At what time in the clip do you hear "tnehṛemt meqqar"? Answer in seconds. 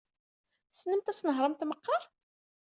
1.17-2.03